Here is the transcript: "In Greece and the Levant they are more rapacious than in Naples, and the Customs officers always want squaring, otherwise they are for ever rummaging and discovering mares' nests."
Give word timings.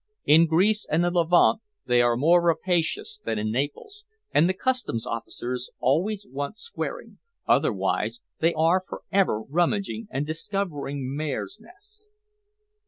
"In 0.25 0.47
Greece 0.47 0.87
and 0.89 1.03
the 1.03 1.11
Levant 1.11 1.61
they 1.85 2.01
are 2.01 2.17
more 2.17 2.43
rapacious 2.43 3.21
than 3.23 3.37
in 3.37 3.51
Naples, 3.51 4.03
and 4.33 4.49
the 4.49 4.55
Customs 4.55 5.05
officers 5.05 5.69
always 5.79 6.25
want 6.27 6.57
squaring, 6.57 7.19
otherwise 7.47 8.19
they 8.39 8.55
are 8.55 8.83
for 8.89 9.03
ever 9.11 9.41
rummaging 9.43 10.07
and 10.09 10.25
discovering 10.25 11.15
mares' 11.15 11.59
nests." 11.61 12.07